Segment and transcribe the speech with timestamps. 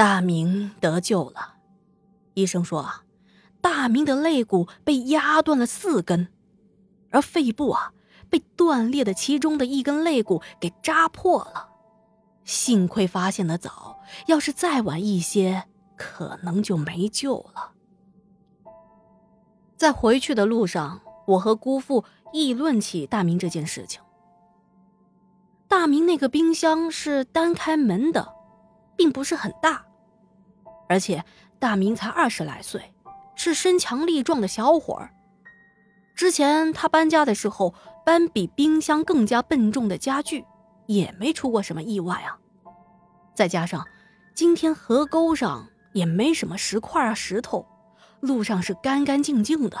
[0.00, 1.56] 大明得救了。
[2.32, 3.04] 医生说啊，
[3.60, 6.28] 大明的肋骨被压断了四根，
[7.10, 7.92] 而肺部啊
[8.30, 11.68] 被断裂的其中的一根肋骨给扎破了。
[12.44, 15.64] 幸亏发现的早，要是再晚一些，
[15.98, 17.72] 可能就没救了。
[19.76, 24.00] 在回去的路上，我和姑父议论起大明这件事情。
[25.68, 28.32] 大明那个冰箱是单开门的，
[28.96, 29.84] 并不是很大，
[30.90, 31.24] 而且
[31.60, 32.92] 大明才二十来岁，
[33.36, 35.14] 是身强力壮的小伙儿。
[36.16, 37.72] 之前他搬家的时候，
[38.04, 40.44] 搬比冰箱更加笨重的家具。
[40.86, 42.36] 也没出过什么意外啊，
[43.32, 43.86] 再加上
[44.34, 47.64] 今天河沟上也没什么石块啊石头，
[48.18, 49.78] 路上是干干净净的，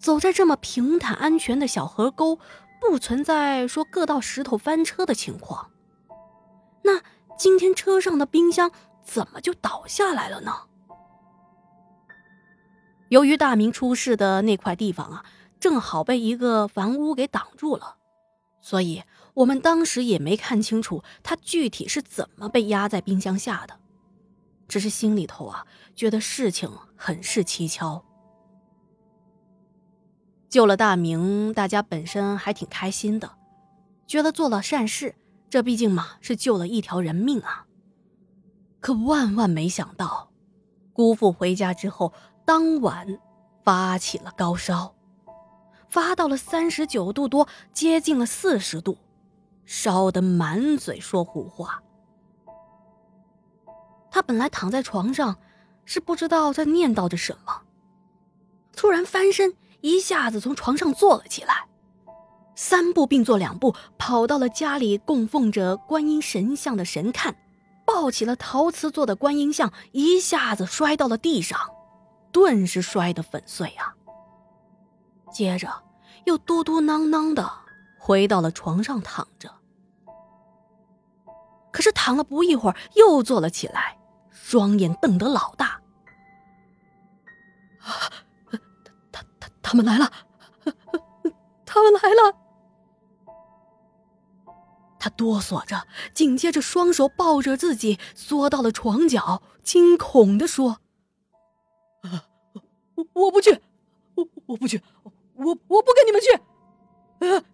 [0.00, 2.40] 走在这么平坦安全的小河沟，
[2.80, 5.70] 不存在说硌到石头翻车的情况。
[6.82, 7.00] 那
[7.38, 8.72] 今天车上的冰箱
[9.04, 10.52] 怎么就倒下来了呢？
[13.10, 15.24] 由于大明出事的那块地方啊，
[15.60, 17.96] 正好被一个房屋给挡住了，
[18.60, 19.02] 所以。
[19.34, 23.80] 我们当时也没看清楚他具体是怎么被压在冰箱下的，
[24.68, 28.04] 只是心里头啊觉得事情很是蹊跷。
[30.48, 33.28] 救了大明，大家本身还挺开心的，
[34.06, 35.16] 觉得做了善事，
[35.50, 37.63] 这毕竟嘛是救了一条人命啊。
[38.84, 40.28] 可万万没想到，
[40.92, 42.12] 姑父回家之后，
[42.44, 43.18] 当晚
[43.62, 44.94] 发起了高烧，
[45.88, 48.98] 发到了三十九度多，接近了四十度。
[49.64, 51.82] 烧得满嘴说胡话。
[54.10, 55.38] 他本来躺在床上，
[55.86, 57.62] 是不知道在念叨着什么，
[58.76, 61.66] 突然翻身，一下子从床上坐了起来，
[62.54, 67.32] 三步并作两步，跑到了家里供奉着观音神像的神龛，
[67.86, 71.58] 抱起了陶瓷做的观音像，一下子摔到了地上，
[72.32, 73.94] 顿时摔得粉碎啊。
[75.32, 75.68] 接着
[76.24, 77.50] 又嘟嘟囔囔的。
[77.96, 79.50] 回到了床上躺着，
[81.72, 83.96] 可是躺了不一会儿，又坐了起来，
[84.30, 85.80] 双眼瞪得老大。
[87.80, 88.12] 啊，
[88.50, 88.58] 他
[89.10, 90.12] 他他他们来了，
[91.64, 92.43] 他们来了！
[95.04, 100.78] 他哆嗦着，紧接着双手抱着自己，缩到了床角，惊恐的说
[102.00, 102.24] ：“啊，
[102.94, 103.60] 我我不去，
[104.14, 104.80] 我我不去，
[105.34, 106.32] 我我不跟你们去。”
[107.20, 107.44] 啊！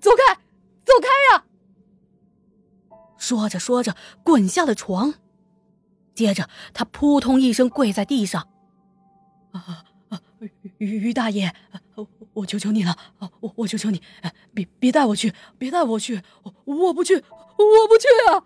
[0.00, 0.34] 走开，
[0.84, 1.44] 走开呀！
[3.18, 5.14] 说着说着，滚下了床，
[6.14, 8.46] 接着他扑通一声跪在地上。
[9.50, 10.20] 啊啊！
[10.78, 11.52] 于于大爷，
[12.34, 12.96] 我求求你了，
[13.40, 14.02] 我我求求你，
[14.54, 16.22] 别别带我去，别带我去，
[16.64, 18.44] 我不去，我不去啊！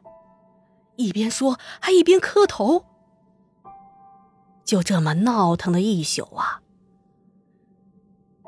[0.97, 2.85] 一边说还一边磕头。
[4.65, 6.63] 就这么闹腾了一宿啊。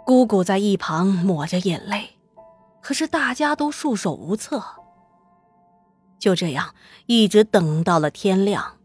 [0.04, 2.16] 姑姑在一旁抹着眼泪。
[2.80, 4.62] 可是大家都束手无策，
[6.18, 6.74] 就这样
[7.04, 8.78] 一直等到了天亮，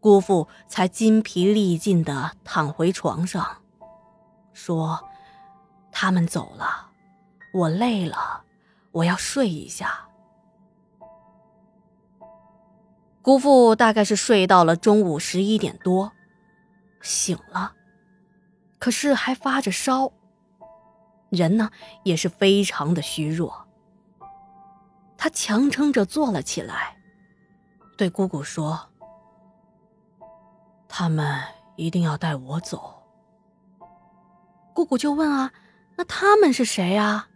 [0.00, 3.58] 姑父才筋疲力尽的躺回床上，
[4.54, 5.06] 说
[5.92, 6.90] ：“他们走了，
[7.52, 8.42] 我累了，
[8.90, 10.08] 我要睡一下。”
[13.22, 16.10] 姑父大概是睡到了中午十一点多，
[17.02, 17.72] 醒了，
[18.80, 20.10] 可是还发着烧。
[21.30, 21.70] 人呢
[22.02, 23.68] 也是非常的虚弱，
[25.16, 26.96] 他强撑着坐了起来，
[27.96, 28.90] 对姑姑说
[30.88, 31.40] ：“他们
[31.76, 33.00] 一定要带我走。”
[34.74, 35.52] 姑姑就问啊
[35.96, 37.28] ：“那他们是谁啊？”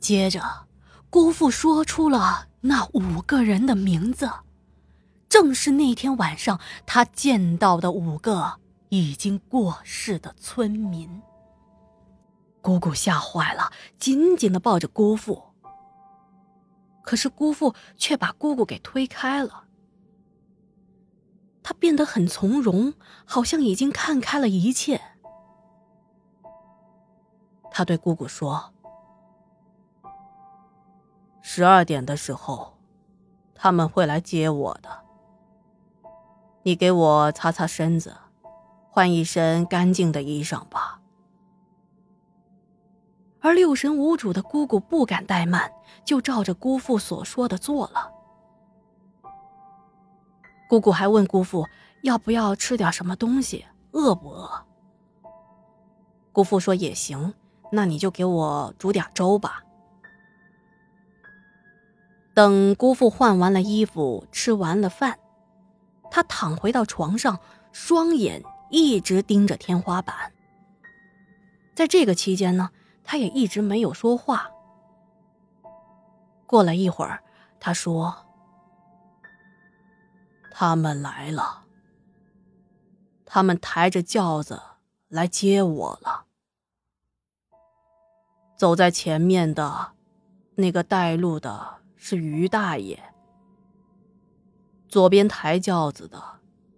[0.00, 0.66] 接着，
[1.10, 4.30] 姑父说出了那五个人的名字，
[5.28, 11.22] 正是那天晚上他见到的五个已经过世的村民。
[12.62, 15.42] 姑姑吓坏了，紧紧的抱着姑父。
[17.02, 19.64] 可是姑父却把姑姑给推开了。
[21.62, 22.94] 他变得很从容，
[23.24, 25.00] 好像已经看开了一切。
[27.70, 28.72] 他对姑姑说
[31.40, 32.76] ：“十二点的时候，
[33.54, 34.90] 他们会来接我的。
[36.62, 38.14] 你给我擦擦身子，
[38.90, 40.98] 换一身干净的衣裳吧。”
[43.42, 45.72] 而六神无主的姑姑不敢怠慢，
[46.04, 48.12] 就照着姑父所说的做了。
[50.68, 51.66] 姑姑还问姑父
[52.02, 54.66] 要不要吃点什么东西，饿不饿？
[56.32, 57.32] 姑父说也行，
[57.70, 59.62] 那你就给我煮点粥吧。
[62.34, 65.18] 等姑父换完了衣服，吃完了饭，
[66.10, 67.38] 他躺回到床上，
[67.72, 70.32] 双眼一直盯着天花板。
[71.74, 72.70] 在这个期间呢，
[73.04, 74.50] 他也一直没有说话。
[76.46, 77.22] 过了一会儿，
[77.58, 78.26] 他说
[80.50, 81.64] ：“他们来了，
[83.24, 84.60] 他们抬着轿子
[85.08, 86.24] 来接我了。
[88.60, 89.92] 走在前面的，
[90.56, 93.02] 那个带路的是于大爷。”
[94.86, 96.22] 左边抬轿子的，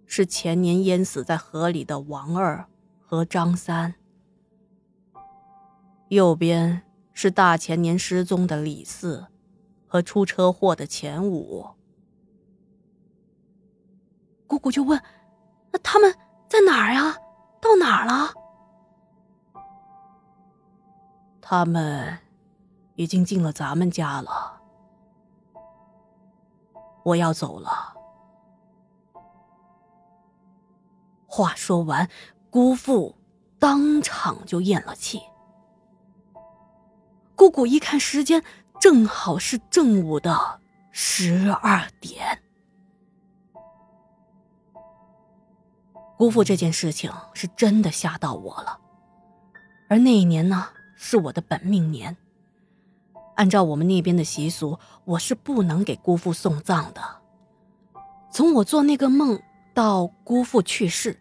[0.05, 2.65] 是前年淹死在河里的王二
[3.01, 3.95] 和张三。
[6.07, 9.27] 右边是大前年失踪的李四，
[9.85, 11.67] 和出车祸的钱五。
[14.47, 14.97] 姑姑就问
[15.73, 16.15] ：“那他们
[16.47, 17.17] 在哪儿呀？
[17.59, 18.31] 到哪儿了？”
[21.45, 22.17] 他们
[22.95, 24.61] 已经进了咱们家了。
[27.03, 27.93] 我要走了。
[31.27, 32.09] 话说完，
[32.49, 33.13] 姑父
[33.59, 35.21] 当场就咽了气。
[37.35, 38.41] 姑姑一看时间，
[38.79, 40.61] 正好是正午的
[40.91, 42.41] 十二点。
[46.17, 48.79] 姑父这件事情是真的吓到我了，
[49.89, 52.15] 而那一年呢，是我的本命年。
[53.35, 57.01] 按照我们那边的习俗，我是不能给姑父送葬的。
[58.31, 59.41] 从我做那个梦
[59.73, 61.19] 到姑父去世。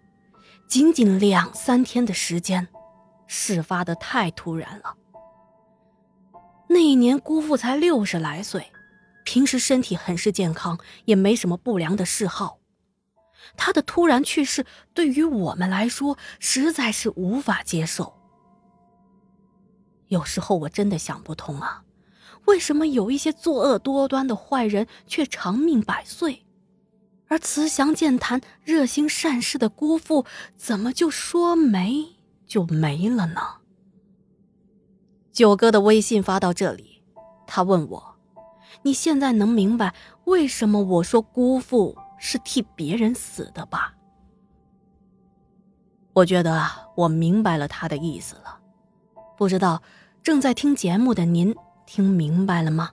[0.69, 2.67] 仅仅两三天的时间，
[3.27, 4.97] 事发的太突然了。
[6.67, 8.73] 那一年姑父才六十来岁，
[9.23, 12.59] 平时身体很是健康，也没什么不良的嗜好。
[13.55, 14.65] 他的突然去世，
[14.95, 18.22] 对于我们来说实在是无法接受。
[20.13, 21.85] 有时候我真的想不通啊，
[22.45, 26.45] 为什么有一些作恶多端的坏人却长命百岁？
[27.29, 32.17] 而慈祥健谈、热心善事的姑父，怎么就说没
[32.47, 33.41] 就没了呢？
[35.33, 37.03] 九哥的微信发到这里，
[37.47, 38.17] 他问我
[38.85, 39.95] ：“你现在能明白
[40.25, 43.95] 为什么我说姑父是替别人死的吧？”
[46.13, 48.61] 我觉得我明白了他的意思了，
[49.43, 49.83] 不知道
[50.23, 52.91] 正在听节目的您听明白了吗？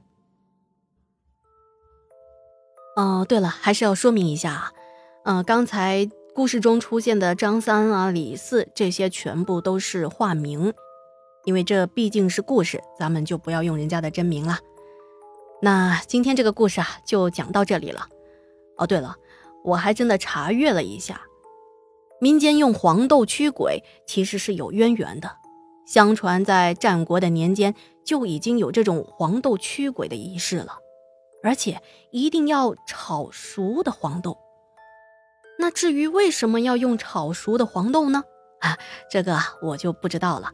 [2.96, 4.72] 哦，对了，还是要说明一下啊，
[5.26, 10.74] 嗯，刚才故事中出现的张三啊、李四这些全部都是化名，
[11.46, 14.58] 因为这毕竟是故事，咱们就不要用人家的真名了。
[15.62, 18.10] 那今天这个故事啊，就讲到这里了。
[18.76, 19.16] 哦，对了，
[19.64, 21.22] 我还真的查阅了一下，
[22.20, 25.38] 民间用黄豆驱鬼其实是有渊源的，
[25.92, 27.74] 相传在战国的年间
[28.06, 30.78] 就已经有这种黄豆驱鬼的仪式了。
[31.42, 31.82] 而且
[32.12, 34.38] 一定要炒熟的黄豆。
[35.58, 38.24] 那至于为什么要用炒熟的黄豆呢？
[38.60, 38.78] 啊，
[39.10, 40.52] 这个我就不知道了。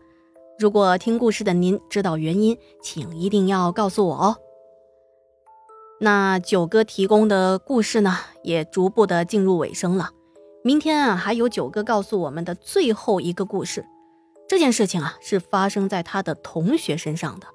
[0.59, 4.37] 如果听故事的您知道原因，请一定要告诉我哦。
[5.99, 10.11] 那九哥提供的故事呢，也逐步的进入尾声了。
[10.63, 13.83] 明天啊，还有九哥告诉我们的最后一个故事。
[14.47, 17.47] 这件事情啊，是发生在他的同学身上的。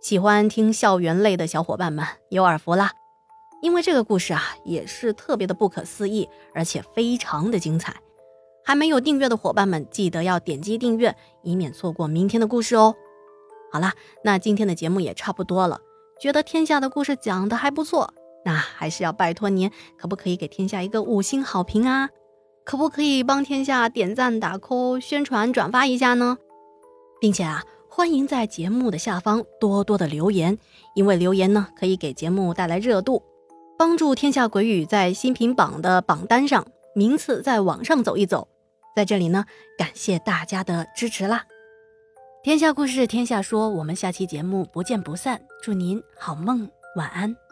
[0.00, 2.92] 喜欢听校园类的小伙伴们有耳福啦，
[3.62, 7.96] 因为这个故事啊也是特别的不可思议，而且非常的精彩。
[8.64, 12.94] 还没有订阅的伙伴们，记得要点击订阅，以免错过明天的故事哦。
[13.72, 15.80] 好啦，那今天的节目也差不多了，
[16.20, 18.12] 觉得天下的故事讲的还不错，
[18.44, 22.10] 那还是要拜托您，可不可以给天下一个五星好评啊？
[22.68, 26.36] 可不可以帮天下点赞、打 call、宣传、转发一下呢？
[27.18, 27.64] 并且啊。
[27.90, 30.56] 欢迎在节目的下方多多的留言，
[30.94, 33.24] 因为留言呢可以给节目带来热度，
[33.76, 38.46] 帮助天下鬼语在新品榜的榜单上名次再往上走一走。
[38.94, 39.46] 在这里呢，
[39.76, 41.44] 感谢大家的支持啦！
[42.44, 45.40] 天下故事，天下说，我们下期节目不见不散。
[45.60, 47.47] 祝您好梦，晚安。